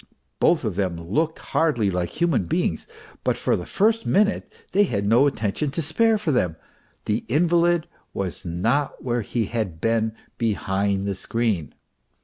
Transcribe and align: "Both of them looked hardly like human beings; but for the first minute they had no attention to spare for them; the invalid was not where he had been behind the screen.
"Both 0.39 0.63
of 0.63 0.77
them 0.77 0.97
looked 0.99 1.37
hardly 1.53 1.91
like 1.91 2.19
human 2.19 2.45
beings; 2.45 2.87
but 3.23 3.37
for 3.37 3.55
the 3.55 3.67
first 3.67 4.03
minute 4.07 4.51
they 4.71 4.85
had 4.85 5.05
no 5.05 5.27
attention 5.27 5.69
to 5.69 5.81
spare 5.83 6.17
for 6.17 6.31
them; 6.31 6.55
the 7.05 7.23
invalid 7.27 7.85
was 8.11 8.43
not 8.43 9.03
where 9.03 9.21
he 9.21 9.45
had 9.45 9.79
been 9.79 10.13
behind 10.39 11.05
the 11.07 11.13
screen. 11.13 11.75